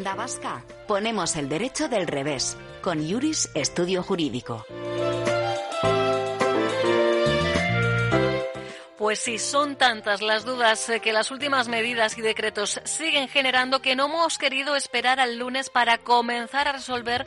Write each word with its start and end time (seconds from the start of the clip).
Vasca 0.00 0.64
ponemos 0.88 1.36
el 1.36 1.50
derecho 1.50 1.88
del 1.88 2.06
revés 2.06 2.56
con 2.80 3.06
Juris 3.06 3.50
Estudio 3.54 4.02
Jurídico. 4.02 4.64
Pues 8.96 9.18
sí, 9.18 9.38
son 9.38 9.76
tantas 9.76 10.22
las 10.22 10.44
dudas 10.44 10.88
eh, 10.88 11.00
que 11.00 11.12
las 11.12 11.30
últimas 11.30 11.68
medidas 11.68 12.16
y 12.16 12.22
decretos 12.22 12.80
siguen 12.84 13.28
generando 13.28 13.82
que 13.82 13.94
no 13.96 14.06
hemos 14.06 14.38
querido 14.38 14.76
esperar 14.76 15.20
al 15.20 15.38
lunes 15.38 15.68
para 15.68 15.98
comenzar 15.98 16.68
a 16.68 16.72
resolver 16.72 17.26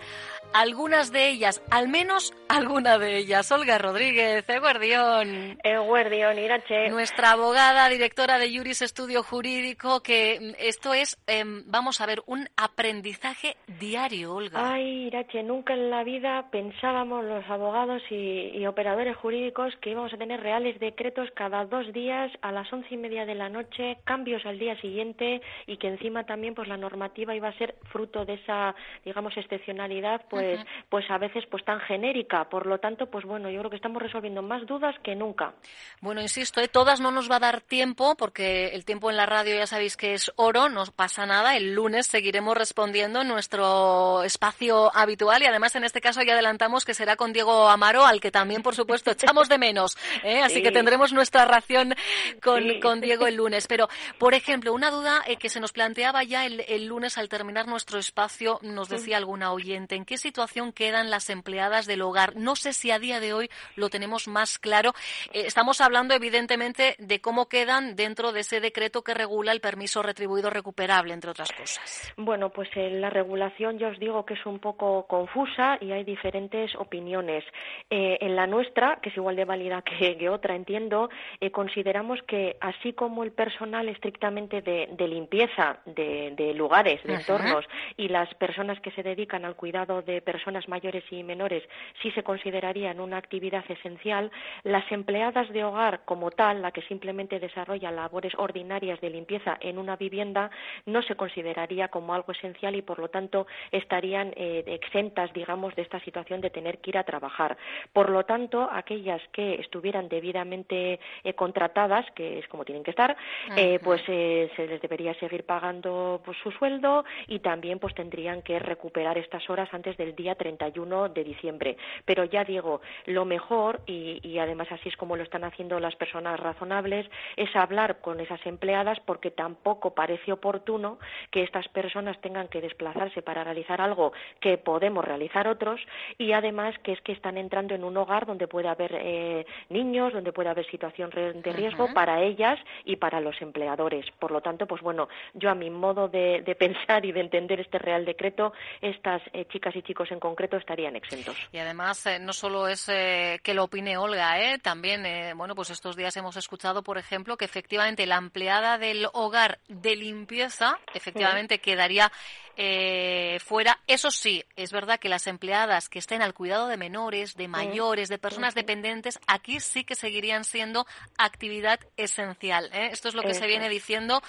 algunas 0.53 1.11
de 1.11 1.29
ellas, 1.29 1.63
al 1.71 1.87
menos 1.87 2.33
alguna 2.47 2.97
de 2.97 3.17
ellas. 3.17 3.51
Olga 3.51 3.77
Rodríguez, 3.77 4.47
Eguardión. 4.49 5.57
Eguardión, 5.63 6.37
Irache. 6.39 6.89
Nuestra 6.89 7.31
abogada, 7.31 7.89
directora 7.89 8.37
de 8.37 8.55
Juris 8.55 8.81
Estudio 8.81 9.23
Jurídico, 9.23 10.01
que 10.01 10.39
mm, 10.39 10.53
esto 10.59 10.93
es, 10.93 11.17
em, 11.27 11.63
vamos 11.67 12.01
a 12.01 12.05
ver, 12.05 12.21
un 12.27 12.47
aprendizaje 12.57 13.57
diario, 13.79 14.35
Olga. 14.35 14.73
Ay, 14.73 15.07
Irache, 15.07 15.43
nunca 15.43 15.73
en 15.73 15.89
la 15.89 16.03
vida 16.03 16.47
pensábamos 16.51 17.25
los 17.25 17.47
abogados 17.49 18.01
y, 18.09 18.65
operadores 18.65 19.15
jurídicos 19.17 19.75
que 19.79 19.91
íbamos 19.91 20.11
a 20.11 20.17
tener 20.17 20.41
reales 20.41 20.79
decretos 20.79 21.29
cada 21.35 21.65
dos 21.65 21.93
días 21.93 22.31
a 22.41 22.51
las 22.51 22.71
once 22.73 22.87
y 22.89 22.97
media 22.97 23.23
de 23.25 23.35
la 23.35 23.47
noche, 23.47 23.97
cambios 24.05 24.43
al 24.45 24.57
día 24.57 24.75
siguiente 24.81 25.39
y 25.67 25.77
que 25.77 25.87
encima 25.87 26.25
también 26.25 26.55
pues 26.55 26.67
la 26.67 26.77
normativa 26.77 27.35
iba 27.35 27.49
a 27.49 27.57
ser 27.59 27.75
fruto 27.91 28.25
de 28.25 28.33
esa, 28.33 28.73
digamos, 29.05 29.37
excepcionalidad, 29.37 30.23
pues 30.29 30.44
pues, 30.53 30.67
pues 30.89 31.11
a 31.11 31.17
veces 31.17 31.43
pues 31.49 31.63
tan 31.65 31.79
genérica. 31.81 32.49
Por 32.49 32.65
lo 32.65 32.79
tanto, 32.79 33.07
pues 33.07 33.25
bueno, 33.25 33.49
yo 33.49 33.59
creo 33.59 33.69
que 33.69 33.77
estamos 33.77 34.01
resolviendo 34.01 34.41
más 34.41 34.65
dudas 34.65 34.95
que 35.03 35.15
nunca. 35.15 35.53
Bueno, 36.01 36.21
insisto, 36.21 36.61
¿eh? 36.61 36.67
todas 36.67 37.01
no 37.01 37.11
nos 37.11 37.29
va 37.29 37.37
a 37.37 37.39
dar 37.39 37.61
tiempo 37.61 38.15
porque 38.15 38.67
el 38.69 38.85
tiempo 38.85 39.09
en 39.09 39.17
la 39.17 39.25
radio 39.25 39.55
ya 39.55 39.67
sabéis 39.67 39.97
que 39.97 40.13
es 40.13 40.31
oro, 40.35 40.69
no 40.69 40.83
pasa 40.95 41.25
nada. 41.25 41.55
El 41.55 41.73
lunes 41.73 42.07
seguiremos 42.07 42.55
respondiendo 42.55 43.21
en 43.21 43.27
nuestro 43.27 44.23
espacio 44.23 44.95
habitual 44.95 45.41
y 45.41 45.45
además 45.45 45.75
en 45.75 45.83
este 45.83 46.01
caso 46.01 46.21
ya 46.21 46.33
adelantamos 46.33 46.85
que 46.85 46.93
será 46.93 47.15
con 47.15 47.33
Diego 47.33 47.67
Amaro, 47.69 48.05
al 48.05 48.21
que 48.21 48.31
también, 48.31 48.61
por 48.61 48.75
supuesto, 48.75 49.11
echamos 49.11 49.49
de 49.49 49.57
menos. 49.57 49.97
¿eh? 50.23 50.41
Así 50.41 50.61
que 50.61 50.71
tendremos 50.71 51.13
nuestra 51.13 51.45
ración 51.45 51.95
con, 52.41 52.79
con, 52.81 53.01
Diego 53.01 53.27
el 53.27 53.35
lunes. 53.35 53.67
Pero, 53.67 53.87
por 54.17 54.33
ejemplo, 54.33 54.73
una 54.73 54.91
duda 54.91 55.23
eh, 55.27 55.37
que 55.37 55.49
se 55.49 55.59
nos 55.59 55.71
planteaba 55.71 56.23
ya 56.23 56.45
el, 56.45 56.63
el, 56.67 56.85
lunes 56.85 57.17
al 57.17 57.29
terminar 57.29 57.67
nuestro 57.67 57.99
espacio, 57.99 58.59
nos 58.61 58.89
decía 58.89 59.17
alguna 59.17 59.51
oyente, 59.51 59.95
¿en 59.95 60.05
qué 60.05 60.17
situación 60.25 60.71
quedan 60.71 61.11
las 61.11 61.29
empleadas 61.29 61.85
del 61.85 62.01
hogar? 62.01 62.35
No 62.35 62.55
sé 62.55 62.73
si 62.73 62.89
a 62.89 62.97
día 62.97 63.19
de 63.19 63.33
hoy 63.33 63.47
lo 63.75 63.89
tenemos 63.89 64.27
más 64.27 64.57
claro. 64.57 64.93
Eh, 65.31 65.43
estamos 65.45 65.81
hablando, 65.81 66.15
evidentemente, 66.15 66.95
de 66.97 67.21
cómo 67.21 67.47
quedan 67.47 67.95
dentro 67.95 68.31
de 68.31 68.39
ese 68.39 68.59
decreto 68.59 69.03
que 69.03 69.13
regula 69.13 69.51
el 69.51 69.61
permiso 69.61 70.01
retribuido 70.01 70.49
recuperable, 70.49 71.13
entre 71.13 71.29
otras 71.29 71.51
cosas. 71.51 72.11
Bueno, 72.17 72.49
pues 72.49 72.69
eh, 72.75 72.89
la 72.89 73.11
regulación, 73.11 73.77
yo 73.77 73.89
os 73.89 73.99
digo 73.99 74.25
que 74.25 74.33
es 74.33 74.43
un 74.47 74.57
poco 74.57 75.05
confusa 75.05 75.77
y 75.79 75.91
hay 75.91 76.03
diferentes 76.03 76.73
opiniones. 76.75 77.43
Eh, 77.91 78.17
en 78.21 78.35
la 78.35 78.47
nuestra, 78.47 78.97
que 79.03 79.09
es 79.09 79.17
igual 79.17 79.35
de 79.35 79.45
válida 79.45 79.83
que, 79.83 80.27
otra, 80.27 80.55
entiendo, 80.55 81.09
consideramos 81.51 82.19
que 82.23 82.57
así 82.61 82.93
como 82.93 83.23
el 83.23 83.31
personal 83.31 83.87
estrictamente 83.89 84.63
de, 84.63 85.07
limpieza 85.07 85.77
de, 85.85 86.53
lugares, 86.55 87.03
de 87.03 87.13
entornos, 87.13 87.65
y 87.95 88.07
las 88.07 88.33
personas 88.35 88.79
que 88.79 88.89
se 88.91 89.03
dedican 89.03 89.45
al 89.45 89.55
cuidado 89.55 90.01
de 90.01 90.14
personas 90.21 90.67
mayores 90.67 91.03
y 91.11 91.23
menores 91.23 91.63
sí 92.01 92.11
se 92.11 92.23
considerarían 92.23 92.99
una 92.99 93.17
actividad 93.17 93.63
esencial, 93.69 94.31
las 94.63 94.89
empleadas 94.91 95.49
de 95.49 95.63
hogar 95.63 96.01
como 96.05 96.31
tal, 96.31 96.61
la 96.61 96.71
que 96.71 96.81
simplemente 96.83 97.39
desarrolla 97.39 97.91
labores 97.91 98.33
ordinarias 98.37 98.99
de 99.01 99.09
limpieza 99.09 99.57
en 99.59 99.77
una 99.77 99.95
vivienda, 99.95 100.49
no 100.85 101.01
se 101.01 101.15
consideraría 101.15 101.87
como 101.87 102.13
algo 102.13 102.31
esencial 102.31 102.75
y 102.75 102.81
por 102.81 102.99
lo 102.99 103.09
tanto 103.09 103.47
estarían 103.71 104.33
eh, 104.35 104.63
exentas, 104.67 105.31
digamos, 105.33 105.75
de 105.75 105.81
esta 105.81 105.99
situación 106.01 106.41
de 106.41 106.49
tener 106.49 106.79
que 106.79 106.91
ir 106.91 106.97
a 106.97 107.03
trabajar. 107.03 107.57
Por 107.93 108.09
lo 108.09 108.25
tanto, 108.25 108.69
aquellas 108.71 109.21
que 109.31 109.55
estuvieran 109.55 110.09
debidamente 110.09 110.99
eh, 111.23 111.33
contratadas, 111.33 112.05
que 112.11 112.39
es 112.39 112.47
como 112.47 112.65
tienen 112.65 112.83
que 112.83 112.91
estar, 112.91 113.15
eh, 113.55 113.79
pues 113.83 114.01
se 114.05 114.67
les 114.67 114.81
debería 114.81 115.13
seguir 115.15 115.45
pagando 115.45 116.21
pues, 116.23 116.37
su 116.43 116.51
sueldo 116.51 117.05
y 117.27 117.39
también 117.39 117.79
pues 117.79 117.93
tendrían 117.95 118.41
que 118.41 118.59
recuperar 118.59 119.17
estas 119.17 119.49
horas 119.49 119.69
antes 119.73 119.97
del 120.05 120.15
día 120.15 120.35
31 120.35 121.09
de 121.09 121.23
diciembre. 121.23 121.77
Pero 122.05 122.25
ya 122.25 122.43
digo, 122.43 122.81
lo 123.05 123.25
mejor, 123.25 123.81
y, 123.85 124.37
además 124.37 124.71
así 124.71 124.89
es 124.89 124.97
como 124.97 125.15
lo 125.15 125.23
están 125.23 125.43
haciendo 125.43 125.79
las 125.79 125.95
personas 125.95 126.39
razonables, 126.39 127.09
es 127.35 127.53
hablar 127.55 127.99
con 128.01 128.19
esas 128.19 128.45
empleadas 128.45 128.99
porque 129.05 129.31
tampoco 129.31 129.93
parece 129.93 130.31
oportuno 130.31 130.99
que 131.31 131.43
estas 131.43 131.67
personas 131.69 132.19
tengan 132.21 132.47
que 132.47 132.61
desplazarse 132.61 133.21
para 133.21 133.43
realizar 133.43 133.81
algo 133.81 134.13
que 134.39 134.57
podemos 134.57 135.03
realizar 135.03 135.47
otros 135.47 135.81
y 136.17 136.33
además 136.33 136.75
que 136.83 136.93
es 136.93 137.01
que 137.01 137.11
están 137.11 137.37
entrando 137.37 137.73
en 137.73 137.83
un 137.83 137.97
hogar 137.97 138.25
donde 138.25 138.47
puede 138.47 138.67
haber 138.67 138.91
eh, 138.95 139.45
niños, 139.69 140.13
donde 140.13 140.31
puede 140.31 140.49
haber 140.49 140.65
situación 140.69 141.09
de 141.09 141.51
riesgo 141.53 141.93
para 141.93 142.21
ellas 142.21 142.59
y 142.83 142.97
para 142.97 143.19
los 143.19 143.41
empleadores. 143.41 144.05
Por 144.19 144.31
lo 144.31 144.41
tanto, 144.41 144.67
pues 144.67 144.81
bueno, 144.81 145.07
yo 145.33 145.49
a 145.49 145.55
mi 145.55 145.69
modo 145.69 146.07
de, 146.07 146.55
pensar 146.59 147.05
y 147.05 147.11
de 147.11 147.21
entender 147.21 147.59
este 147.59 147.79
Real 147.79 148.05
Decreto, 148.05 148.53
estas 148.81 149.21
eh, 149.33 149.45
chicas 149.45 149.75
y 149.75 149.81
chicos 149.81 149.94
en 150.11 150.19
concreto 150.19 150.57
estarían 150.57 150.95
exentos. 150.95 151.35
Y 151.51 151.57
además, 151.57 152.05
eh, 152.05 152.19
no 152.19 152.33
solo 152.33 152.67
es 152.67 152.87
eh, 152.89 153.39
que 153.43 153.53
lo 153.53 153.63
opine 153.65 153.97
Olga, 153.97 154.39
¿eh? 154.39 154.59
también, 154.59 155.05
bueno, 155.37 155.55
pues 155.55 155.69
estos 155.69 155.95
días 155.95 156.15
hemos 156.17 156.37
escuchado, 156.37 156.83
por 156.83 156.97
ejemplo, 156.97 157.37
que 157.37 157.45
efectivamente 157.45 158.05
la 158.05 158.17
empleada 158.17 158.77
del 158.77 159.07
hogar 159.13 159.59
de 159.67 159.95
limpieza, 159.95 160.79
efectivamente, 160.93 161.59
quedaría 161.59 162.11
eh, 162.57 163.37
fuera. 163.39 163.79
Eso 163.87 164.11
sí, 164.11 164.43
es 164.55 164.71
verdad 164.71 164.99
que 164.99 165.09
las 165.09 165.27
empleadas 165.27 165.89
que 165.89 165.99
estén 165.99 166.21
al 166.21 166.33
cuidado 166.33 166.67
de 166.67 166.77
menores, 166.77 167.35
de 167.35 167.47
mayores, 167.47 168.09
de 168.09 168.17
personas 168.17 168.55
dependientes, 168.55 169.19
aquí 169.27 169.59
sí 169.59 169.83
que 169.83 169.95
seguirían 169.95 170.43
siendo 170.43 170.85
actividad 171.17 171.79
esencial. 171.97 172.69
¿eh? 172.73 172.89
Esto 172.91 173.09
es 173.09 173.15
lo 173.15 173.23
que 173.23 173.33
se 173.33 173.47
viene 173.47 173.69
diciendo 173.69 174.21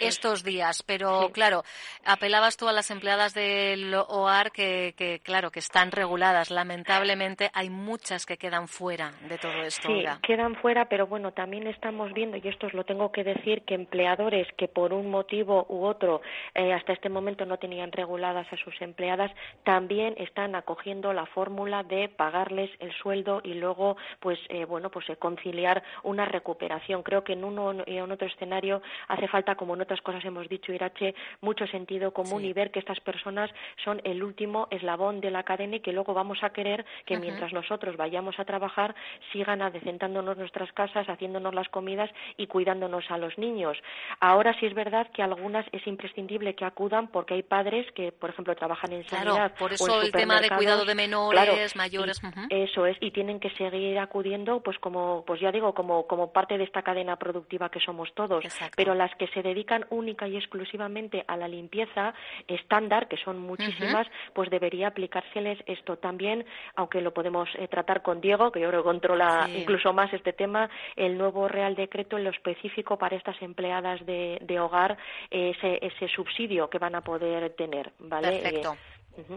estos 0.00 0.44
días. 0.44 0.82
Pero 0.82 1.30
claro, 1.32 1.64
apelabas 2.04 2.56
tú 2.56 2.68
a 2.68 2.72
las 2.72 2.90
empleadas 2.90 3.34
del 3.34 3.94
OAR 3.94 4.52
que, 4.52 5.20
claro, 5.22 5.50
que 5.50 5.60
están 5.60 5.90
reguladas. 5.90 6.50
Lamentablemente 6.50 7.50
hay 7.52 7.70
muchas 7.70 8.26
que 8.26 8.36
quedan 8.36 8.68
fuera 8.68 9.12
de 9.28 9.38
todo 9.38 9.62
esto. 9.62 9.88
Sí, 9.88 10.04
quedan 10.22 10.56
fuera, 10.56 10.86
pero 10.88 11.06
bueno, 11.06 11.32
también 11.32 11.66
estamos 11.66 12.12
viendo, 12.12 12.36
y 12.36 12.48
esto 12.48 12.66
os 12.66 12.74
lo 12.74 12.84
tengo 12.84 13.12
que 13.12 13.24
decir, 13.24 13.62
que 13.62 13.74
empleadores 13.74 14.46
que 14.56 14.68
por 14.68 14.92
un 14.92 15.10
motivo 15.10 15.66
u 15.68 15.84
otro 15.84 16.22
eh, 16.54 16.72
hasta 16.72 16.92
este 16.92 17.08
momento 17.08 17.44
no 17.44 17.58
tenían 17.66 17.90
reguladas 17.90 18.46
a 18.52 18.56
sus 18.58 18.80
empleadas 18.80 19.32
también 19.64 20.14
están 20.18 20.54
acogiendo 20.54 21.12
la 21.12 21.26
fórmula 21.26 21.82
de 21.82 22.08
pagarles 22.08 22.70
el 22.78 22.92
sueldo 22.92 23.40
y 23.42 23.54
luego 23.54 23.96
pues 24.20 24.38
eh, 24.50 24.64
bueno 24.64 24.88
pues 24.88 25.10
eh, 25.10 25.16
conciliar 25.16 25.82
una 26.04 26.26
recuperación. 26.26 27.02
Creo 27.02 27.24
que 27.24 27.32
en 27.32 27.42
uno 27.42 27.82
y 27.84 27.96
en 27.96 28.12
otro 28.12 28.28
escenario 28.28 28.82
hace 29.08 29.26
falta 29.26 29.56
como 29.56 29.74
en 29.74 29.80
otras 29.80 30.00
cosas 30.00 30.24
hemos 30.24 30.48
dicho 30.48 30.72
Irache 30.72 31.16
mucho 31.40 31.66
sentido 31.66 32.12
común 32.12 32.44
y 32.44 32.52
ver 32.52 32.70
que 32.70 32.78
estas 32.78 33.00
personas 33.00 33.50
son 33.84 34.00
el 34.04 34.22
último 34.22 34.68
eslabón 34.70 35.20
de 35.20 35.32
la 35.32 35.42
cadena 35.42 35.74
y 35.76 35.80
que 35.80 35.92
luego 35.92 36.14
vamos 36.14 36.38
a 36.44 36.50
querer 36.50 36.86
que 37.04 37.18
mientras 37.18 37.52
nosotros 37.52 37.96
vayamos 37.96 38.38
a 38.38 38.44
trabajar 38.44 38.94
sigan 39.32 39.60
adecentándonos 39.60 40.36
nuestras 40.36 40.70
casas 40.72 41.08
haciéndonos 41.08 41.52
las 41.52 41.68
comidas 41.70 42.10
y 42.36 42.46
cuidándonos 42.46 43.10
a 43.10 43.18
los 43.18 43.36
niños. 43.38 43.76
Ahora 44.20 44.54
sí 44.60 44.66
es 44.66 44.74
verdad 44.74 45.08
que 45.12 45.24
algunas 45.24 45.66
es 45.72 45.84
imprescindible 45.88 46.54
que 46.54 46.64
acudan 46.64 47.08
porque 47.08 47.34
hay 47.34 47.42
padres 47.56 47.86
que, 47.92 48.12
por 48.12 48.28
ejemplo, 48.28 48.54
trabajan 48.54 48.92
en 48.92 49.04
sanidad. 49.04 49.54
Por 49.58 49.72
eso 49.72 50.02
el 50.02 50.12
tema 50.12 50.40
de 50.42 50.50
cuidado 50.50 50.84
de 50.84 50.94
menores, 50.94 51.74
mayores. 51.74 52.20
Eso 52.50 52.84
es, 52.84 52.98
y 53.00 53.10
tienen 53.12 53.40
que 53.40 53.48
seguir 53.50 53.98
acudiendo, 53.98 54.60
pues 54.60 54.78
como, 54.78 55.24
pues 55.26 55.40
ya 55.40 55.50
digo, 55.50 55.72
como, 55.72 56.06
como 56.06 56.32
parte 56.32 56.58
de 56.58 56.64
esta 56.64 56.82
cadena 56.82 57.16
productiva 57.16 57.70
que 57.70 57.80
somos 57.80 58.12
todos. 58.14 58.44
Pero 58.76 58.94
las 58.94 59.14
que 59.14 59.26
se 59.28 59.42
dedican 59.42 59.86
única 59.88 60.28
y 60.28 60.36
exclusivamente 60.36 61.24
a 61.26 61.36
la 61.38 61.48
limpieza 61.48 62.12
estándar, 62.46 63.08
que 63.08 63.16
son 63.16 63.38
muchísimas, 63.38 64.06
pues 64.34 64.50
debería 64.50 64.88
aplicárseles 64.88 65.58
esto 65.66 65.96
también, 65.96 66.44
aunque 66.74 67.00
lo 67.00 67.14
podemos 67.14 67.48
eh, 67.54 67.68
tratar 67.68 68.02
con 68.02 68.20
Diego, 68.20 68.52
que 68.52 68.60
yo 68.60 68.68
creo 68.68 68.82
que 68.82 68.88
controla 68.88 69.48
incluso 69.48 69.94
más 69.94 70.12
este 70.12 70.34
tema, 70.34 70.68
el 70.94 71.16
nuevo 71.16 71.48
Real 71.48 71.74
Decreto 71.74 72.18
en 72.18 72.24
lo 72.24 72.30
específico 72.30 72.98
para 72.98 73.16
estas 73.16 73.40
empleadas 73.40 74.04
de, 74.04 74.38
de 74.42 74.60
hogar, 74.60 74.98
ese, 75.30 75.78
ese 75.80 76.08
subsidio 76.08 76.68
que 76.68 76.78
van 76.78 76.94
a 76.94 77.00
poder 77.00 77.45
tener, 77.50 77.92
¿vale? 77.98 78.40
Perfecto. 78.40 78.76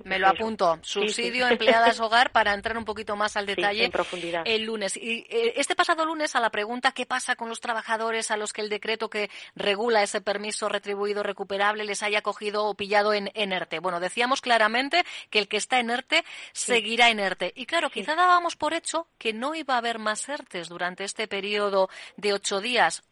Me 0.04 0.20
lo 0.20 0.28
apunto. 0.28 0.80
Subsidio 0.82 1.48
empleadas 1.50 2.00
hogar 2.00 2.32
para 2.32 2.54
entrar 2.54 2.78
un 2.78 2.86
poquito 2.86 3.16
más 3.16 3.38
al 3.38 3.46
detalle 3.46 3.86
en 3.86 3.92
profundidad. 3.92 4.44
el 4.46 4.64
lunes. 4.64 4.98
Y 4.98 5.26
eh, 5.30 5.54
este 5.56 5.76
pasado 5.76 6.06
lunes 6.06 6.36
a 6.36 6.40
la 6.40 6.50
pregunta 6.50 6.92
qué 6.92 7.06
pasa 7.06 7.36
con 7.36 7.50
los 7.50 7.62
trabajadores 7.62 8.32
a 8.32 8.38
los 8.38 8.54
que 8.54 8.62
el 8.62 8.70
decreto 8.70 9.10
que 9.10 9.30
regula 9.56 10.04
ese 10.04 10.22
permiso 10.22 10.70
retribuido 10.70 11.24
recuperable 11.24 11.84
les 11.86 12.04
haya 12.04 12.22
cogido 12.22 12.66
o 12.66 12.76
pillado 12.76 13.14
en, 13.14 13.30
ERTE. 13.34 13.80
Bueno, 13.80 14.00
decíamos 14.00 14.42
claramente 14.42 15.04
que 15.30 15.40
el 15.40 15.48
que 15.48 15.58
está 15.58 15.80
en 15.80 15.90
ERTE 15.90 16.24
seguirá 16.52 17.10
en 17.10 17.20
ERTE. 17.20 17.54
Y 17.56 17.66
claro, 17.66 17.90
quizá 17.90 18.16
dábamos 18.16 18.56
por 18.56 18.74
hecho 18.74 19.08
que 19.18 19.34
no 19.34 19.56
iba 19.56 19.76
a 19.76 19.78
haber 19.78 20.00
más 20.00 20.28
ERTES 20.28 20.70
durante 20.70 21.04
este 21.04 21.28
periodo 21.28 21.90
de 22.18 22.34
ocho 22.34 22.60
días 22.62 23.04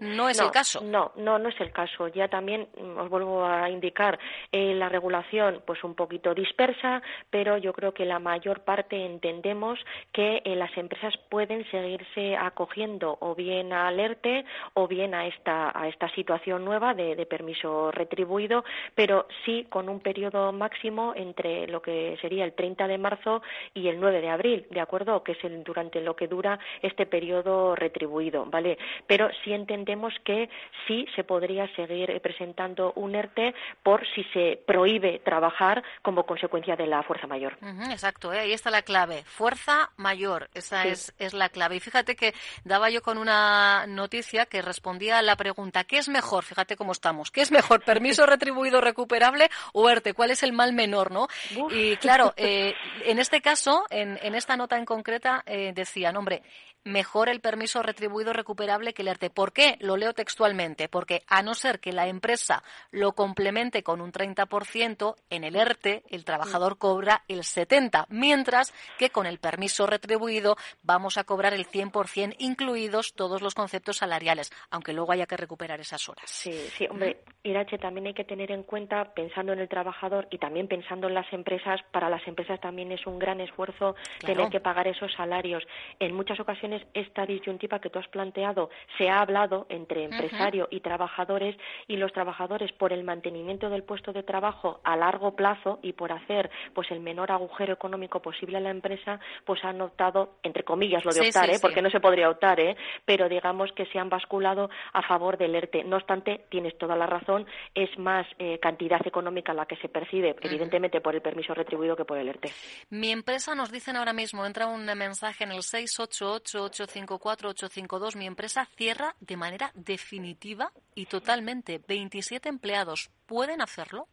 No 0.00 0.28
es 0.28 0.38
el 0.38 0.50
caso. 0.50 0.80
No, 0.82 1.12
no, 1.16 1.38
no 1.38 1.48
es 1.48 1.60
el 1.60 1.72
caso. 1.72 2.08
Ya 2.08 2.28
también 2.28 2.68
mm, 2.80 2.98
os 2.98 3.08
vuelvo 3.08 3.44
a 3.44 3.68
indicar 3.70 4.18
eh, 4.52 4.74
la 4.74 4.88
regulación, 4.88 5.62
pues 5.66 5.82
un 5.84 5.94
poquito 5.94 6.34
dispersa, 6.34 7.02
pero 7.30 7.56
yo 7.56 7.72
creo 7.72 7.92
que 7.92 8.04
la 8.04 8.18
mayor 8.18 8.60
parte 8.60 9.04
entendemos 9.04 9.78
que 10.12 10.42
eh, 10.44 10.56
las 10.56 10.76
empresas 10.76 11.14
pueden 11.28 11.68
seguirse 11.70 12.36
acogiendo 12.36 13.16
o 13.20 13.34
bien 13.34 13.72
a 13.72 13.88
alerte 13.88 14.44
o 14.74 14.86
bien 14.86 15.14
a 15.14 15.26
esta 15.26 15.72
a 15.74 15.88
esta 15.88 16.08
situación 16.10 16.64
nueva 16.64 16.94
de, 16.94 17.16
de 17.16 17.26
permiso 17.26 17.90
retribuido, 17.90 18.64
pero 18.94 19.26
sí 19.44 19.66
con 19.68 19.88
un 19.88 20.00
periodo 20.00 20.52
máximo 20.52 21.12
entre 21.16 21.66
lo 21.66 21.82
que 21.82 22.16
sería 22.20 22.44
el 22.44 22.52
30 22.52 22.86
de 22.86 22.98
marzo 22.98 23.42
y 23.72 23.88
el 23.88 24.00
9 24.00 24.20
de 24.20 24.30
abril, 24.30 24.66
de 24.70 24.80
acuerdo, 24.80 25.22
que 25.22 25.32
es 25.32 25.44
el, 25.44 25.64
durante 25.64 26.00
lo 26.00 26.14
que 26.16 26.28
dura 26.28 26.58
este 26.82 27.06
periodo 27.06 27.74
retribuido, 27.74 28.44
¿vale? 28.46 28.78
Pero 29.06 29.28
sí 29.42 29.52
entendemos 29.64 30.12
que 30.24 30.48
sí 30.86 31.06
se 31.16 31.24
podría 31.24 31.66
seguir 31.74 32.20
presentando 32.20 32.92
un 32.96 33.14
ERTE 33.14 33.54
por 33.82 34.06
si 34.14 34.22
se 34.24 34.60
prohíbe 34.66 35.20
trabajar 35.24 35.82
como 36.02 36.24
consecuencia 36.26 36.76
de 36.76 36.86
la 36.86 37.02
fuerza 37.02 37.26
mayor. 37.26 37.56
exacto, 37.90 38.32
¿eh? 38.32 38.40
ahí 38.40 38.52
está 38.52 38.70
la 38.70 38.82
clave. 38.82 39.22
Fuerza 39.24 39.90
mayor, 39.96 40.50
esa 40.54 40.84
es, 40.84 41.14
es 41.18 41.32
la 41.32 41.48
clave. 41.48 41.76
Y 41.76 41.80
fíjate 41.80 42.14
que 42.14 42.34
daba 42.64 42.90
yo 42.90 43.02
con 43.02 43.18
una 43.18 43.86
noticia 43.86 44.46
que 44.46 44.62
respondía 44.62 45.18
a 45.18 45.22
la 45.22 45.36
pregunta, 45.36 45.84
¿qué 45.84 45.98
es 45.98 46.08
mejor? 46.08 46.44
Fíjate 46.44 46.76
cómo 46.76 46.92
estamos. 46.92 47.30
¿Qué 47.30 47.40
es 47.40 47.50
mejor, 47.50 47.82
permiso 47.84 48.26
retribuido 48.26 48.80
recuperable 48.80 49.48
o 49.72 49.88
ERTE? 49.88 50.14
¿Cuál 50.14 50.30
es 50.30 50.42
el 50.42 50.52
mal 50.52 50.72
menor, 50.72 51.10
no? 51.10 51.28
Y 51.70 51.96
claro, 51.96 52.34
eh, 52.36 52.74
en 53.04 53.18
este 53.18 53.40
caso, 53.40 53.84
en, 53.90 54.18
en, 54.22 54.34
esta 54.34 54.56
nota 54.56 54.76
en 54.76 54.84
concreta, 54.84 55.42
eh, 55.46 55.72
decían, 55.74 56.16
hombre, 56.16 56.42
mejor 56.84 57.28
el 57.28 57.40
permiso 57.40 57.82
retribuido 57.82 58.32
recuperable 58.32 58.92
que 58.92 59.02
el 59.02 59.08
ERTE. 59.08 59.30
¿Por 59.30 59.52
qué? 59.52 59.76
Lo 59.80 59.96
leo 59.96 60.12
textualmente. 60.12 60.88
Porque 60.88 61.22
a 61.28 61.42
no 61.42 61.54
ser 61.54 61.80
que 61.80 61.92
la 61.92 62.06
empresa 62.06 62.62
lo 62.90 63.12
complemente 63.12 63.82
con 63.82 64.00
un 64.00 64.12
30%, 64.12 65.16
en 65.30 65.44
el 65.44 65.56
ERTE 65.56 66.02
el 66.10 66.24
trabajador 66.24 66.78
cobra 66.78 67.22
el 67.28 67.40
70%, 67.40 68.06
mientras 68.08 68.72
que 68.98 69.10
con 69.10 69.26
el 69.26 69.38
permiso 69.38 69.86
retribuido 69.86 70.56
vamos 70.82 71.18
a 71.18 71.24
cobrar 71.24 71.54
el 71.54 71.66
100%, 71.66 72.36
incluidos 72.38 73.14
todos 73.14 73.42
los 73.42 73.54
conceptos 73.54 73.98
salariales, 73.98 74.52
aunque 74.70 74.92
luego 74.92 75.12
haya 75.12 75.26
que 75.26 75.36
recuperar 75.36 75.80
esas 75.80 76.08
horas. 76.08 76.30
Sí, 76.30 76.52
sí, 76.52 76.86
hombre, 76.90 77.22
Irache, 77.42 77.78
también 77.78 78.06
hay 78.06 78.14
que 78.14 78.24
tener 78.24 78.50
en 78.50 78.62
cuenta, 78.62 79.12
pensando 79.14 79.52
en 79.52 79.60
el 79.60 79.68
trabajador 79.68 80.28
y 80.30 80.38
también 80.38 80.68
pensando 80.68 81.08
en 81.08 81.14
las 81.14 81.30
empresas, 81.32 81.80
para 81.90 82.08
las 82.08 82.26
empresas 82.26 82.60
también 82.60 82.92
es 82.92 83.06
un 83.06 83.18
gran 83.18 83.40
esfuerzo 83.40 83.94
tener 84.20 84.48
que 84.50 84.60
pagar 84.60 84.88
esos 84.88 85.12
salarios. 85.14 85.62
En 85.98 86.14
muchas 86.14 86.38
ocasiones 86.40 86.73
esta 86.94 87.26
disyuntiva 87.26 87.80
que 87.80 87.90
tú 87.90 87.98
has 87.98 88.08
planteado 88.08 88.70
se 88.98 89.08
ha 89.08 89.20
hablado 89.20 89.66
entre 89.68 90.04
empresario 90.04 90.68
y 90.70 90.80
trabajadores 90.80 91.56
y 91.86 91.96
los 91.96 92.12
trabajadores 92.12 92.72
por 92.72 92.92
el 92.92 93.04
mantenimiento 93.04 93.70
del 93.70 93.82
puesto 93.82 94.12
de 94.12 94.22
trabajo 94.22 94.80
a 94.84 94.96
largo 94.96 95.34
plazo 95.34 95.78
y 95.82 95.92
por 95.92 96.12
hacer 96.12 96.50
pues 96.74 96.90
el 96.90 97.00
menor 97.00 97.30
agujero 97.30 97.72
económico 97.72 98.20
posible 98.20 98.58
a 98.58 98.60
la 98.60 98.70
empresa 98.70 99.20
pues 99.44 99.64
han 99.64 99.80
optado 99.80 100.36
entre 100.42 100.64
comillas 100.64 101.04
lo 101.04 101.12
de 101.12 101.28
optar 101.28 101.50
¿eh? 101.50 101.58
porque 101.60 101.82
no 101.82 101.90
se 101.90 102.00
podría 102.00 102.30
optar 102.30 102.60
¿eh? 102.60 102.76
pero 103.04 103.28
digamos 103.28 103.72
que 103.72 103.86
se 103.86 103.98
han 103.98 104.08
basculado 104.08 104.70
a 104.92 105.02
favor 105.02 105.38
del 105.38 105.54
ERTE. 105.54 105.84
No 105.84 105.96
obstante 105.96 106.46
tienes 106.50 106.76
toda 106.78 106.96
la 106.96 107.06
razón 107.06 107.46
es 107.74 107.96
más 107.98 108.26
eh, 108.38 108.58
cantidad 108.60 109.04
económica 109.06 109.52
la 109.52 109.66
que 109.66 109.76
se 109.76 109.88
percibe 109.88 110.36
evidentemente 110.40 111.00
por 111.00 111.14
el 111.14 111.22
permiso 111.22 111.54
retribuido 111.54 111.96
que 111.96 112.04
por 112.04 112.18
el 112.18 112.28
ERTE. 112.28 112.52
Mi 112.90 113.10
empresa 113.10 113.54
nos 113.54 113.70
dicen 113.70 113.96
ahora 113.96 114.12
mismo 114.12 114.44
entra 114.46 114.66
un 114.66 114.84
mensaje 114.84 115.44
en 115.44 115.52
el 115.52 115.62
688 115.62 116.63
854-852, 116.70 118.16
mi 118.16 118.26
empresa 118.26 118.68
cierra 118.76 119.14
de 119.20 119.36
manera 119.36 119.72
definitiva 119.74 120.72
y 120.94 121.06
totalmente. 121.06 121.82
27 121.86 122.48
empleados. 122.48 123.10
¿Pueden 123.26 123.60
hacerlo? 123.60 124.08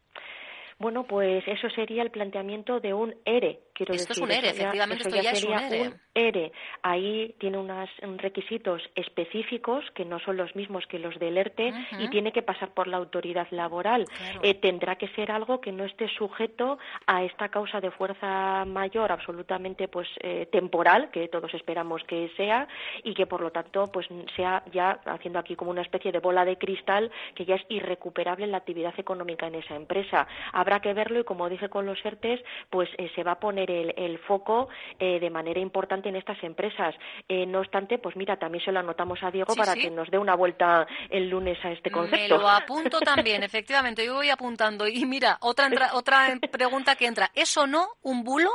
Bueno, 0.81 1.03
pues 1.03 1.47
eso 1.47 1.69
sería 1.69 2.01
el 2.01 2.09
planteamiento 2.09 2.79
de 2.79 2.91
un 2.91 3.13
ERE. 3.23 3.59
Quiero 3.73 3.93
esto 3.93 4.13
es 4.13 4.19
un 4.19 4.31
ERE, 4.31 4.49
efectivamente, 4.49 5.07
esto 5.07 5.21
ya 5.21 5.35
sería 5.35 5.57
es 5.57 5.69
un 5.69 5.73
ERE. 5.73 5.93
ERE. 6.13 6.51
Ahí 6.81 7.35
tiene 7.39 7.59
unos 7.59 7.89
requisitos 8.17 8.81
específicos 8.95 9.85
que 9.93 10.05
no 10.05 10.19
son 10.19 10.37
los 10.37 10.55
mismos 10.55 10.85
que 10.87 10.97
los 10.97 11.17
del 11.19 11.37
ERTE 11.37 11.71
y 11.99 12.09
tiene 12.09 12.31
que 12.31 12.41
pasar 12.41 12.73
por 12.73 12.87
la 12.87 12.97
autoridad 12.97 13.47
laboral. 13.51 14.05
Eh, 14.41 14.55
tendrá 14.55 14.95
que 14.95 15.07
ser 15.09 15.31
algo 15.31 15.61
que 15.61 15.71
no 15.71 15.85
esté 15.85 16.07
sujeto 16.09 16.79
a 17.05 17.23
esta 17.23 17.49
causa 17.49 17.79
de 17.79 17.91
fuerza 17.91 18.65
mayor 18.65 19.11
absolutamente 19.11 19.87
pues 19.87 20.07
eh, 20.19 20.47
temporal, 20.51 21.11
que 21.11 21.27
todos 21.27 21.53
esperamos 21.53 22.03
que 22.05 22.31
sea, 22.35 22.67
y 23.03 23.13
que 23.13 23.27
por 23.27 23.41
lo 23.41 23.51
tanto 23.51 23.91
pues 23.91 24.07
sea 24.35 24.63
ya 24.71 24.99
haciendo 25.05 25.37
aquí 25.37 25.55
como 25.55 25.71
una 25.71 25.81
especie 25.83 26.11
de 26.11 26.19
bola 26.19 26.43
de 26.43 26.57
cristal 26.57 27.11
que 27.35 27.45
ya 27.45 27.55
es 27.55 27.65
irrecuperable 27.69 28.47
la 28.47 28.57
actividad 28.57 28.93
económica 28.97 29.47
en 29.47 29.55
esa 29.55 29.75
empresa. 29.75 30.27
Habrá 30.53 30.70
que 30.79 30.93
verlo 30.93 31.19
y 31.19 31.23
como 31.23 31.49
dije 31.49 31.69
con 31.69 31.85
los 31.85 32.03
ERTES, 32.03 32.39
pues 32.69 32.89
eh, 32.97 33.11
se 33.15 33.23
va 33.23 33.33
a 33.33 33.39
poner 33.39 33.69
el, 33.71 34.19
foco 34.27 34.69
de 34.99 35.29
manera 35.29 35.59
importante 35.59 36.09
en 36.09 36.15
estas 36.15 36.41
empresas. 36.43 36.95
Eh, 37.27 37.45
no 37.45 37.59
obstante, 37.59 37.97
pues 37.97 38.15
mira, 38.15 38.37
también 38.37 38.63
se 38.63 38.71
lo 38.71 38.79
anotamos 38.79 39.19
a 39.23 39.31
Diego 39.31 39.55
para 39.55 39.73
que 39.73 39.89
nos 39.89 40.09
dé 40.09 40.17
una 40.17 40.35
vuelta 40.35 40.87
el 41.09 41.29
lunes 41.29 41.57
a 41.63 41.71
este 41.71 41.89
concepto. 41.89 42.35
Me 42.35 42.41
lo 42.41 42.47
apunto 42.47 42.99
también, 42.99 43.43
efectivamente, 43.43 44.05
yo 44.05 44.15
voy 44.15 44.29
apuntando. 44.29 44.87
Y 44.87 45.05
mira, 45.05 45.37
otra, 45.41 45.69
otra 45.93 46.39
pregunta 46.51 46.95
que 46.95 47.07
entra, 47.07 47.31
¿es 47.33 47.55
o 47.57 47.67
no 47.67 47.87
un 48.03 48.23
bulo 48.23 48.51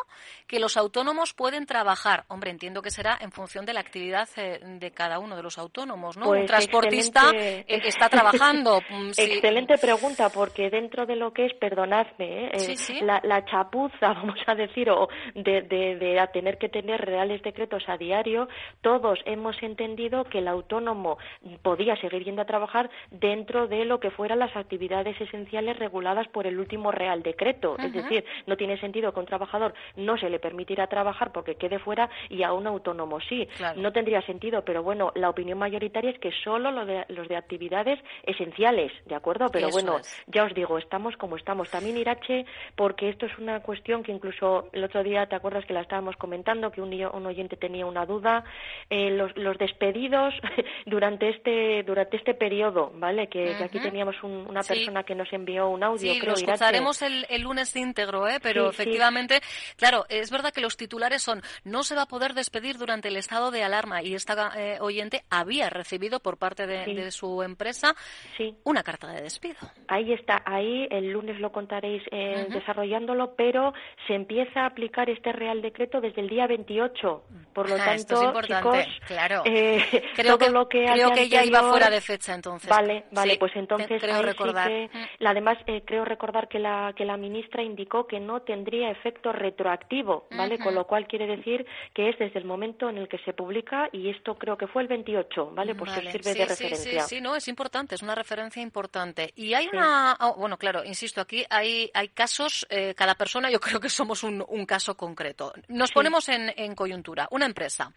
que 0.47 0.61
los 0.61 0.77
autónomos 0.77 1.35
pueden 1.35 1.67
trabajar? 1.67 2.25
Hombre, 2.29 2.51
entiendo 2.51 2.83
que 2.83 2.91
será 2.91 3.19
en 3.21 3.33
función 3.33 3.67
de 3.67 3.73
la 3.73 3.81
actividad 3.81 4.29
eh, 4.37 4.61
de 4.63 4.91
cada 4.93 5.19
uno 5.19 5.37
de 5.37 5.43
los 5.43 5.59
autónomos, 5.59 6.17
¿no? 6.17 6.27
un 6.29 6.37
pues 6.37 6.47
transportista 6.47 7.31
eh, 7.35 7.65
está 7.67 8.09
trabajando. 8.09 8.81
Mm, 8.89 9.11
excelente 9.17 9.79
pregunta, 9.79 10.29
porque 10.29 10.71
dentro 10.71 11.07
de 11.07 11.17
lo 11.17 11.33
que 11.33 11.47
es, 11.47 11.55
perdonadme, 12.17 13.23
la, 13.25 13.45
chapuza, 13.45 13.97
vamos 14.15 14.39
a 14.47 14.55
decir, 14.55 14.91
o 14.91 15.09
de, 15.35 15.63
de, 15.63 15.97
de 15.97 16.29
tener 16.33 16.59
que 16.59 16.69
tener 16.69 17.01
reales 17.01 17.43
decretos 17.43 17.85
a 17.89 17.97
diario, 17.97 18.49
todos 18.81 19.19
hemos 19.25 19.61
entendido 19.63 20.25
que 20.25 20.39
el 20.39 20.49
autónomo 20.49 21.19
podía 21.63 21.97
seguir 21.97 22.25
yendo 22.25 22.43
a 22.43 22.47
trabajar 22.47 22.91
dentro 23.11 23.67
de 23.69 23.85
lo 23.85 24.01
que 24.01 24.11
fueran 24.11 24.39
las 24.39 24.55
actividades 24.57 25.21
esenciales 25.21 25.79
reguladas 25.79 26.29
por 26.29 26.47
el 26.47 26.59
último 26.59 26.91
Real 26.93 27.23
Decreto. 27.23 27.77
Es 27.79 27.93
decir, 27.93 28.25
no 28.47 28.57
tiene 28.57 28.79
sentido 28.81 29.13
que 29.13 29.21
a 29.21 29.23
un 29.23 29.27
trabajador 29.27 29.75
no 29.97 30.17
se 30.17 30.31
le 30.31 30.39
permitirá 30.39 30.87
trabajar 30.87 31.33
porque 31.33 31.57
quede 31.57 31.79
fuera 31.79 32.09
y 32.29 32.43
a 32.43 32.53
un 32.53 32.67
autónomo 32.67 33.21
sí. 33.21 33.49
No 33.77 33.93
tendría 33.93 34.23
sentido, 34.23 34.65
pero 34.65 34.83
bueno, 34.83 35.13
la 35.15 35.31
opinión 35.31 35.59
mayoritaria 35.59 36.11
es 36.11 36.19
que 36.19 36.33
solo 36.45 36.71
lo 36.71 36.85
de, 36.85 37.05
los 37.09 37.29
de 37.29 37.37
actividades 37.37 37.99
esenciales, 38.25 38.93
¿de 39.07 39.15
acuerdo? 39.15 39.47
Pero 39.53 39.69
bueno, 39.71 39.99
ya 40.27 40.45
os 40.45 40.55
digo, 40.55 40.79
estamos 40.79 41.17
como 41.17 41.37
estamos. 41.37 41.71
También 41.71 41.86
Irache, 41.95 42.47
porque 42.75 43.09
esto 43.09 43.27
es 43.27 43.39
una 43.39 43.61
cuestión 43.61 44.03
que 44.03 44.13
incluso 44.13 44.69
el 44.73 44.85
otro 44.85 45.03
día, 45.03 45.27
¿te 45.27 45.37
acuerdas 45.37 45.65
que 45.67 45.75
la 45.75 45.83
estábamos 45.83 46.17
comentando? 46.17 46.71
Que 46.71 46.81
un, 46.81 46.93
un 46.93 47.27
oyente 47.27 47.57
tenía 47.57 47.87
una 47.87 48.07
duda. 48.07 48.45
Eh, 48.89 49.11
los, 49.11 49.59
despedidos 49.59 50.35
durante 50.87 51.31
este 51.31 51.83
durante 51.83 52.17
este 52.17 52.35
periodo, 52.35 52.93
¿vale? 52.95 53.29
Que, 53.29 53.55
aquí 53.55 53.81
teníamos 53.81 54.17
una 54.23 54.63
persona 54.63 55.03
que 55.03 55.15
nos 55.15 55.33
envió 55.33 55.69
un 55.69 55.83
audio. 55.83 56.13
Sí, 56.13 56.21
lo 56.21 56.35
escucharemos 56.35 57.03
el, 57.03 57.27
lunes 57.41 57.75
íntegro, 57.77 58.29
¿eh? 58.29 58.39
Pero 58.43 58.69
efectivamente, 58.69 59.41
claro, 59.77 60.05
es 60.09 60.31
verdad 60.31 60.53
que 60.53 60.61
los 60.61 60.77
titulares 60.77 61.23
son 61.23 61.43
no 61.65 61.83
se 61.83 61.95
va 61.95 62.03
a 62.03 62.07
poder 62.07 62.35
despedir 62.35 62.79
durante 62.79 63.09
el 63.09 63.17
estado 63.17 63.51
de 63.51 63.63
alarma 63.63 64.03
y 64.03 64.15
esta 64.15 64.53
eh, 64.57 64.79
oyente 64.81 65.25
había 65.31 65.71
recibido 65.71 66.21
por 66.21 66.37
parte 66.39 66.67
de, 66.67 67.11
su 67.11 67.43
empresa 67.43 67.95
una 68.65 68.83
carta 68.83 69.13
de 69.13 69.23
despido. 69.23 69.57
Ahí 69.89 70.13
está, 70.13 70.43
ahí 70.45 70.87
el 70.91 71.11
lunes 71.11 71.41
lo 71.41 71.53
contaréis 71.77 72.03
eh, 72.11 72.47
desarrollándolo, 72.51 73.35
pero 73.37 73.75
se 74.07 74.15
empieza 74.15 74.63
a 74.63 74.67
aplicar 74.67 75.11
este 75.11 75.33
Real 75.33 75.61
Decreto 75.61 76.01
desde 76.01 76.23
el 76.23 76.29
día 76.29 76.47
28 76.47 77.23
por 77.57 77.71
lo 77.71 77.77
tanto, 77.77 78.39
chicos, 78.43 78.85
claro. 79.07 79.43
Eh, 79.47 79.83
creo 80.15 80.37
que, 80.37 80.51
lo 80.51 80.69
que 80.69 80.85
creo 80.93 81.11
que 81.13 81.27
ya 81.27 81.43
iba 81.43 81.63
fuera 81.71 81.89
de 81.89 82.03
fecha 82.03 82.35
entonces. 82.35 82.69
Vale, 82.69 83.07
vale, 83.11 83.39
pues 83.39 83.53
entonces 83.57 83.99
creo 83.99 84.21
recordar. 84.21 84.71
Mm. 84.71 85.27
además 85.27 85.57
eh, 85.67 85.83
creo 85.87 86.05
recordar 86.05 86.49
que 86.49 86.59
la 86.59 86.93
que 86.95 87.07
la 87.07 87.17
ministra 87.17 87.63
indicó 87.63 88.07
que 88.07 88.21
no 88.21 88.43
tendría 88.43 88.91
efecto 88.91 89.33
retroactivo, 89.33 90.27
¿vale? 90.37 90.59
Con 90.59 90.75
lo 90.75 90.87
cual 90.87 91.07
quiere 91.07 91.27
decir 91.27 91.65
que 91.95 92.11
es 92.11 92.19
desde 92.19 92.39
el 92.39 92.45
momento 92.45 92.91
en 92.91 92.99
el 92.99 93.09
que 93.09 93.17
se 93.25 93.33
publica 93.33 93.89
y 93.91 94.11
esto 94.11 94.35
creo 94.35 94.59
que 94.59 94.67
fue 94.67 94.83
el 94.83 94.89
28, 94.89 95.53
¿vale? 95.55 95.75
Pues 95.75 95.91
vale. 95.93 96.13
sirve 96.13 96.35
de 96.35 96.45
referencia. 96.45 97.01
Sí, 97.05 97.17
sí, 97.17 97.21
no, 97.23 97.37
es 97.37 97.49
importante, 97.49 97.95
es 97.95 98.03
una 98.03 98.15
referencia 98.15 98.61
importante. 98.61 99.33
Y 99.35 99.55
hay 99.55 99.67
una, 99.73 100.15
oh, 100.21 100.35
bueno, 100.35 100.59
claro, 100.59 100.85
insisto, 100.85 101.23
aquí 101.23 101.47
hay 101.49 101.66
hay 101.95 102.09
casos, 102.09 102.67
eh, 102.71 102.95
cada 102.95 103.15
persona 103.15 103.51
yo 103.51 103.61
creo 103.61 103.81
que 103.81 103.89
somos 103.89 104.23
un, 104.23 104.45
un 104.47 104.67
caso 104.67 104.97
concreto. 104.97 105.53
Nos 105.69 105.93
ponemos 105.93 106.29
en, 106.29 106.53
en 106.57 106.75
coyuntura. 106.75 107.29
Una 107.31 107.47
empresa 107.47 107.93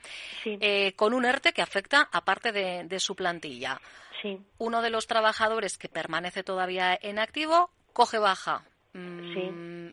eh, 0.45 0.93
con 0.95 1.13
un 1.13 1.25
ERTE 1.25 1.53
que 1.53 1.61
afecta 1.61 2.09
a 2.11 2.23
parte 2.23 2.51
de, 2.51 2.99
su 2.99 3.15
plantilla. 3.15 3.79
Uno 4.57 4.81
de 4.81 4.89
los 4.89 5.07
trabajadores 5.07 5.77
que 5.77 5.87
permanece 5.87 6.43
todavía 6.43 6.97
en 7.01 7.19
activo 7.19 7.71
coge 7.93 8.17
baja. 8.17 8.63
Mm, 8.93 9.89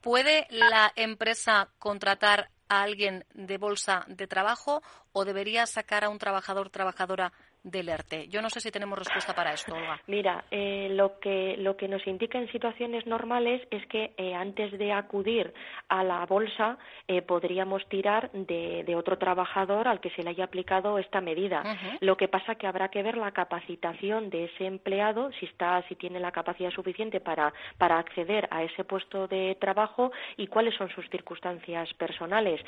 ¿Puede 0.00 0.46
la 0.50 0.92
empresa 0.96 1.68
contratar 1.78 2.50
a 2.68 2.82
alguien 2.82 3.24
de 3.34 3.58
bolsa 3.58 4.04
de 4.08 4.26
trabajo 4.26 4.82
o 5.12 5.24
debería 5.24 5.66
sacar 5.66 6.04
a 6.04 6.08
un 6.08 6.18
trabajador 6.18 6.70
trabajadora 6.70 7.32
del 7.70 7.88
ERTE. 7.88 8.28
Yo 8.28 8.42
no 8.42 8.50
sé 8.50 8.60
si 8.60 8.70
tenemos 8.70 8.98
respuesta 8.98 9.34
para 9.34 9.52
esto, 9.52 9.74
Olga. 9.74 10.00
Mira, 10.06 10.44
eh, 10.50 10.88
lo, 10.90 11.18
que, 11.18 11.56
lo 11.58 11.76
que 11.76 11.88
nos 11.88 12.06
indica 12.06 12.38
en 12.38 12.50
situaciones 12.50 13.06
normales 13.06 13.62
es 13.70 13.84
que 13.86 14.12
eh, 14.16 14.34
antes 14.34 14.72
de 14.78 14.92
acudir 14.92 15.52
a 15.88 16.02
la 16.04 16.24
bolsa 16.26 16.78
eh, 17.06 17.22
podríamos 17.22 17.86
tirar 17.88 18.30
de, 18.32 18.84
otro 18.96 19.18
trabajador 19.18 19.86
al 19.86 20.00
que 20.00 20.10
se 20.10 20.22
le 20.22 20.30
haya 20.30 20.44
aplicado 20.44 20.98
esta 20.98 21.20
medida. 21.20 21.62
Lo 22.00 22.16
que 22.16 22.26
pasa 22.26 22.56
que 22.56 22.66
habrá 22.66 22.88
que 22.88 23.02
ver 23.02 23.16
la 23.16 23.30
capacitación 23.30 24.28
de 24.30 24.46
ese 24.46 24.66
empleado, 24.66 25.30
si 25.38 25.46
está, 25.46 25.82
si 25.88 25.94
tiene 25.94 26.18
la 26.18 26.32
capacidad 26.32 26.70
suficiente 26.70 27.20
para, 27.20 27.52
para 27.76 27.98
acceder 27.98 28.48
a 28.50 28.64
ese 28.64 28.82
puesto 28.84 29.28
de 29.28 29.56
trabajo 29.60 30.10
y 30.36 30.48
cuáles 30.48 30.74
son 30.74 30.88
sus 30.90 31.08
circunstancias 31.10 31.92
personales. 31.94 32.60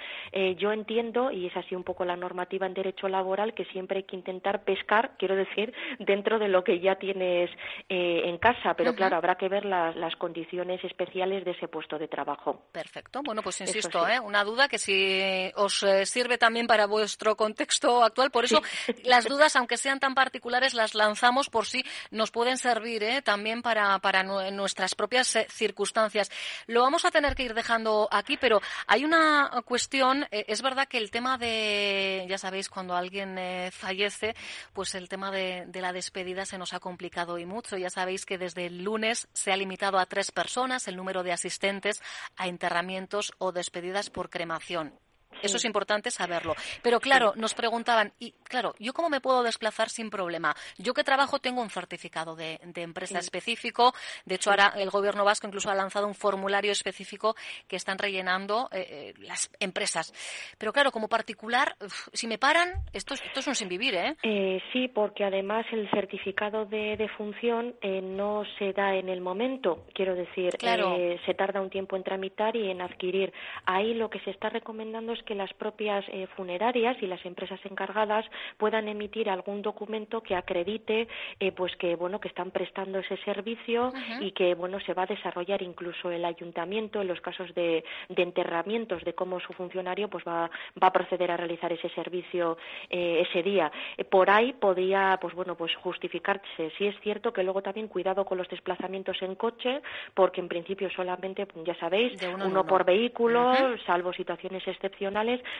Yo 0.57 0.73
entiendo, 0.73 1.31
y 1.33 1.47
es 1.47 1.57
así 1.57 1.75
un 1.75 1.83
poco 1.83 2.05
la 2.05 2.17
normativa 2.17 2.67
en 2.67 2.75
derecho 2.75 3.09
laboral, 3.09 3.55
que 3.55 3.65
siempre 3.67 3.99
hay 3.99 4.05
que 4.05 4.17
intentar 4.17 4.63
pescar, 4.63 4.90
quiero 5.19 5.37
decir, 5.37 5.73
dentro 5.99 6.39
de 6.39 6.49
lo 6.49 6.63
que 6.65 6.81
ya 6.81 6.97
tienes 6.97 7.51
eh, 7.89 8.23
en 8.25 8.39
casa, 8.39 8.75
pero 8.75 8.95
claro, 8.95 9.17
habrá 9.17 9.37
que 9.37 9.49
ver 9.49 9.65
las, 9.65 10.17
condiciones 10.17 10.83
especiales 10.85 11.45
de 11.45 11.53
ese 11.53 11.69
puesto 11.69 11.99
de 11.99 12.09
trabajo. 12.09 12.65
Perfecto. 12.73 13.23
Bueno, 13.25 13.43
pues 13.43 13.61
insisto, 13.61 14.07
¿eh? 14.07 14.21
una 14.21 14.45
duda 14.45 14.69
que 14.69 14.79
si 14.79 15.51
os 15.55 15.85
sirve 16.05 16.37
también 16.37 16.67
para 16.67 16.87
vuestro 16.87 17.37
contexto 17.37 18.03
actual, 18.03 18.31
por 18.31 18.45
eso 18.45 18.61
las 19.05 19.25
dudas, 19.25 19.57
aunque 19.57 19.77
sean 19.77 19.99
tan 19.99 20.15
particulares, 20.15 20.75
las 20.75 20.95
lanzamos 20.95 21.49
por 21.49 21.67
si 21.67 21.85
nos 22.11 22.31
pueden 22.31 22.59
servir 22.59 23.01
también 23.25 23.63
para, 23.63 23.99
para 24.01 24.23
nuestras 24.23 24.95
propias 24.95 25.39
circunstancias. 25.49 26.31
Lo 26.67 26.83
vamos 26.83 27.05
a 27.05 27.11
tener 27.11 27.35
que 27.35 27.45
ir 27.45 27.55
dejando 27.55 28.09
aquí, 28.11 28.37
pero 28.37 28.61
hay 28.87 29.05
una 29.05 29.51
cuestión. 29.65 30.27
Eh, 30.31 30.45
es 30.49 30.63
verdad 30.63 30.87
que 30.89 30.99
el 30.99 31.11
tema 31.11 31.39
de, 31.39 32.27
ya 32.29 32.39
sabéis, 32.39 32.69
cuando 32.69 32.95
alguien 32.95 33.39
eh, 33.39 33.71
fallece, 33.73 34.35
pues 34.73 34.95
el 34.95 35.09
tema 35.09 35.31
de, 35.31 35.67
la 35.75 35.93
despedida 35.93 36.47
se 36.47 36.59
nos 36.59 36.73
ha 36.73 36.81
complicado 36.81 37.39
y 37.39 37.47
mucho. 37.47 37.77
Ya 37.77 37.91
sabéis 37.91 38.27
que 38.27 38.39
desde 38.39 38.67
el 38.67 38.85
lunes 38.85 39.29
se 39.33 39.53
ha 39.53 39.57
limitado 39.57 39.99
a 39.99 40.07
tres 40.07 40.31
personas 40.31 40.89
el 40.89 40.97
número 40.97 41.23
de 41.23 41.33
asistentes 41.33 42.03
a 42.37 42.49
enterramientos 42.49 43.33
o 43.39 43.53
despedidas 43.53 44.11
por 44.11 44.31
cremación. 44.31 44.95
Eso 45.43 45.57
es 45.57 45.65
importante 45.65 46.11
saberlo. 46.11 46.55
Pero 46.83 47.01
claro, 47.01 47.33
nos 47.37 47.55
preguntaban, 47.55 48.13
y 48.19 48.33
claro, 48.45 48.75
¿yo 48.79 48.93
cómo 48.93 49.09
me 49.09 49.21
puedo 49.21 49.43
desplazar 49.43 49.89
sin 49.89 50.11
problema? 50.11 50.55
Yo 50.79 50.95
que 50.95 51.05
trabajo 51.05 51.39
tengo 51.39 51.63
un 51.63 51.71
certificado 51.71 52.37
de, 52.37 52.61
empresa 52.77 53.19
específico. 53.19 53.93
De 54.25 54.37
hecho, 54.37 54.51
ahora 54.51 54.73
el 54.77 54.91
gobierno 54.91 55.25
vasco 55.25 55.47
incluso 55.47 55.71
ha 55.71 55.75
lanzado 55.75 56.07
un 56.07 56.15
formulario 56.15 56.73
específico 56.73 57.35
que 57.69 57.77
están 57.77 57.99
rellenando 57.99 58.69
eh, 58.73 58.87
eh, 58.91 59.15
las 59.19 59.51
empresas. 59.61 60.13
Pero 60.59 60.73
claro, 60.73 60.91
como 60.91 61.09
particular, 61.09 61.77
si 62.13 62.27
me 62.27 62.39
paran, 62.39 62.85
esto, 62.93 63.15
esto 63.15 63.41
es 63.41 63.47
un 63.47 63.55
sin 63.55 63.69
vivir, 63.69 63.95
¿eh? 63.95 64.17
¿eh? 64.23 64.63
Sí, 64.73 64.89
porque 64.89 65.25
además 65.25 65.67
el 65.73 65.91
certificado 65.91 66.65
de, 66.65 66.97
de 66.97 67.09
función 67.09 67.75
no 68.03 68.45
se 68.59 68.73
da 68.73 68.95
en 68.95 69.09
el 69.09 69.21
momento. 69.21 69.85
Quiero 69.95 70.15
decir, 70.15 70.57
se 70.61 71.35
tarda 71.35 71.61
un 71.61 71.71
tiempo 71.71 71.97
en 71.97 72.03
tramitar 72.03 72.57
y 72.57 72.71
en 72.71 72.81
adquirir. 72.81 73.33
Ahí 73.67 73.95
lo 73.95 74.11
que 74.11 74.21
se 74.21 74.31
está 74.31 74.49
recomendando 74.49 75.13
es 75.13 75.20
que 75.23 75.35
las 75.35 75.53
propias 75.55 76.05
eh, 76.09 76.27
funerarias 76.37 76.97
y 77.03 77.07
las 77.07 77.25
empresas 77.25 77.61
encargadas 77.65 78.25
puedan 78.57 78.89
emitir 78.89 79.29
algún 79.29 79.63
documento 79.63 80.23
que 80.23 80.35
acredite 80.35 81.09
eh, 81.39 81.53
pues 81.53 81.75
que 81.77 81.97
bueno 81.97 82.21
que 82.21 82.29
están 82.29 82.51
prestando 82.51 82.99
ese 82.99 83.17
servicio 83.19 83.93
y 84.21 84.33
que 84.33 84.55
bueno 84.55 84.81
se 84.81 84.95
va 84.95 85.03
a 85.03 85.07
desarrollar 85.07 85.63
incluso 85.63 86.11
el 86.11 86.25
ayuntamiento 86.25 87.01
en 87.01 87.09
los 87.09 87.21
casos 87.21 87.55
de, 87.55 87.85
enterramientos 88.09 89.03
de 89.05 89.15
cómo 89.15 89.41
su 89.41 89.53
funcionario 89.53 90.09
pues 90.09 90.25
va, 90.25 90.51
va 90.83 90.89
a 90.89 90.93
proceder 90.93 91.31
a 91.31 91.37
realizar 91.37 91.73
ese 91.73 91.89
servicio 91.91 92.59
eh, 92.89 93.27
ese 93.27 93.43
día. 93.43 93.71
Por 94.11 94.31
ahí 94.31 94.53
podría 94.53 95.19
pues 95.21 95.35
bueno 95.35 95.57
pues 95.57 95.75
justificarse. 95.77 96.71
Si 96.77 96.87
es 96.87 96.99
cierto 97.01 97.33
que 97.33 97.43
luego 97.43 97.63
también 97.63 97.89
cuidado 97.89 98.25
con 98.25 98.39
los 98.39 98.49
desplazamientos 98.49 99.21
en 99.23 99.35
coche 99.35 99.81
porque 100.15 100.41
en 100.41 100.49
principio 100.49 100.91
solamente 100.91 101.47
ya 101.65 101.75
sabéis 101.77 102.13
uno, 102.45 102.67
por 102.67 102.85
vehículo 102.85 103.53
salvo 103.87 104.13
situaciones 104.13 104.67
excepcionales 104.67 105.10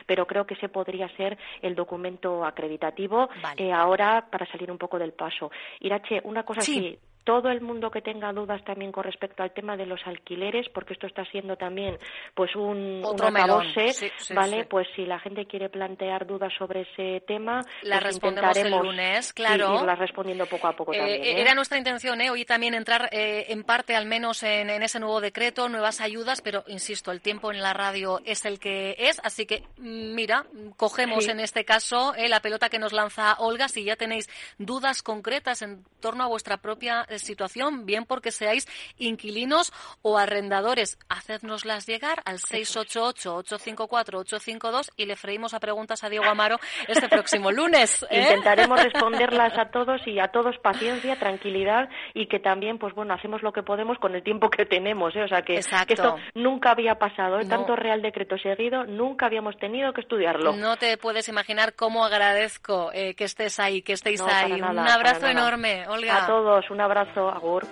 pero 0.05 0.25
creo 0.25 0.45
que 0.45 0.55
ese 0.55 0.69
podría 0.69 1.07
ser 1.15 1.37
el 1.61 1.75
documento 1.75 2.45
acreditativo 2.45 3.29
eh, 3.57 3.71
ahora 3.71 4.27
para 4.29 4.45
salir 4.47 4.71
un 4.71 4.77
poco 4.77 4.97
del 4.97 5.13
paso. 5.13 5.51
Irache, 5.79 6.21
una 6.23 6.43
cosa 6.43 6.61
sí 6.61 6.97
todo 7.23 7.49
el 7.49 7.61
mundo 7.61 7.91
que 7.91 8.01
tenga 8.01 8.33
dudas 8.33 8.63
también 8.63 8.91
con 8.91 9.03
respecto 9.03 9.43
al 9.43 9.51
tema 9.51 9.77
de 9.77 9.85
los 9.85 10.01
alquileres, 10.05 10.67
porque 10.69 10.93
esto 10.93 11.07
está 11.07 11.23
siendo 11.25 11.55
también 11.55 11.97
pues 12.33 12.55
un, 12.55 13.01
Otro 13.03 13.29
¿vale? 13.31 14.65
Pues 14.65 14.87
si 14.95 15.05
la 15.05 15.19
gente 15.19 15.45
quiere 15.45 15.69
plantear 15.69 16.25
dudas 16.25 16.51
sobre 16.57 16.81
ese 16.81 17.21
tema, 17.27 17.61
las 17.83 18.01
pues 18.01 18.13
respondemos 18.13 18.57
el 18.57 18.71
lunes, 18.71 19.33
claro. 19.33 19.75
irlas 19.75 19.99
respondiendo 19.99 20.45
poco 20.45 20.67
a 20.67 20.75
poco 20.75 20.93
eh, 20.93 20.97
también. 20.97 21.23
¿eh? 21.23 21.41
Era 21.41 21.53
nuestra 21.53 21.77
intención, 21.77 22.21
¿eh? 22.21 22.29
Hoy 22.29 22.45
también 22.45 22.73
entrar 22.73 23.09
eh, 23.11 23.45
en 23.49 23.63
parte, 23.63 23.95
al 23.95 24.05
menos 24.05 24.43
en, 24.43 24.69
ese 24.69 24.99
nuevo 24.99 25.21
decreto, 25.21 25.69
nuevas 25.69 26.01
ayudas, 26.01 26.41
pero 26.41 26.63
insisto, 26.67 27.11
el 27.11 27.21
tiempo 27.21 27.51
en 27.51 27.61
la 27.61 27.73
radio 27.73 28.19
es 28.25 28.45
el 28.45 28.59
que 28.59 28.95
es, 28.97 29.19
así 29.23 29.45
que 29.45 29.63
mm, 29.77 30.15
mira, 30.15 30.45
cogemos 30.77 31.27
en 31.27 31.39
este 31.39 31.65
caso 31.65 32.13
la 32.17 32.39
pelota 32.39 32.69
que 32.69 32.79
nos 32.79 32.93
lanza 32.93 33.35
Olga, 33.39 33.67
si 33.67 33.83
ya 33.83 33.95
tenéis 33.95 34.29
dudas 34.57 35.03
concretas 35.03 35.61
en 35.61 35.83
torno 35.99 36.23
a 36.23 36.27
vuestra 36.27 36.57
propia 36.57 37.05
situación, 37.19 37.85
bien 37.85 38.05
porque 38.05 38.31
seáis 38.31 38.67
inquilinos 38.97 39.71
o 40.01 40.17
arrendadores. 40.17 40.97
Hacednoslas 41.09 41.85
llegar 41.85 42.23
al 42.25 42.39
688-854-852 42.39 44.89
y 44.95 45.05
le 45.05 45.15
freímos 45.15 45.53
a 45.53 45.59
preguntas 45.59 46.03
a 46.03 46.09
Diego 46.09 46.25
Amaro 46.25 46.57
este 46.87 47.07
próximo 47.09 47.51
lunes. 47.61 48.05
¿eh? 48.09 48.21
Intentaremos 48.21 48.83
responderlas 48.83 49.57
a 49.57 49.65
todos 49.71 50.05
y 50.07 50.19
a 50.19 50.29
todos 50.29 50.57
paciencia, 50.59 51.17
tranquilidad 51.17 51.89
y 52.13 52.27
que 52.27 52.39
también, 52.39 52.77
pues 52.77 52.93
bueno, 52.93 53.13
hacemos 53.13 53.41
lo 53.41 53.51
que 53.51 53.63
podemos 53.63 53.97
con 53.99 54.15
el 54.15 54.23
tiempo 54.23 54.49
que 54.49 54.65
tenemos. 54.65 55.15
¿eh? 55.15 55.23
O 55.23 55.27
sea, 55.27 55.41
que, 55.41 55.55
esto 55.55 56.15
nunca 56.33 56.71
había 56.71 56.95
pasado. 56.95 57.39
¿eh? 57.39 57.45
Tanto 57.45 57.75
Real 57.75 58.01
Decreto 58.01 58.37
seguido, 58.37 58.85
nunca 58.85 59.25
habíamos 59.25 59.57
tenido 59.57 59.93
que 59.93 60.01
estudiarlo. 60.01 60.53
No 60.53 60.77
te 60.77 60.97
puedes 60.97 61.27
imaginar 61.27 61.73
cómo 61.75 62.05
agradezco 62.05 62.91
que 62.91 63.23
estés 63.23 63.59
ahí, 63.59 63.81
que 63.81 63.93
estéis 63.93 64.21
ahí. 64.21 64.53
un 64.53 64.79
abrazo 64.79 65.27
enorme, 65.27 65.87
Olga. 65.87 66.23
A 66.23 66.27
todos, 66.27 66.69
un 66.69 66.81
abrazo 66.81 67.00
abrazo, 67.01 67.29
agur. 67.29 67.67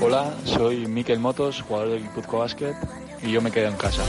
Hola, 0.00 0.32
soy 0.44 0.86
Miquel 0.86 1.18
Motos, 1.18 1.62
jugador 1.62 1.90
del 1.90 2.02
Guipuzco 2.02 2.38
Basket, 2.38 2.74
y 3.22 3.32
yo 3.32 3.42
me 3.42 3.50
quedo 3.50 3.68
en 3.68 3.76
casa. 3.76 4.02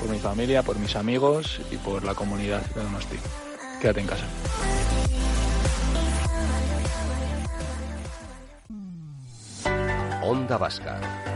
Por 0.00 0.08
mi 0.10 0.18
familia, 0.18 0.62
por 0.62 0.78
mis 0.78 0.94
amigos 0.94 1.60
y 1.70 1.76
por 1.76 2.04
la 2.04 2.14
comunidad 2.14 2.62
de 2.74 2.82
Donosti. 2.82 3.18
Quédate 3.80 4.00
en 4.00 4.06
casa. 4.06 4.26
Onda 10.22 10.58
Vasca 10.58 11.35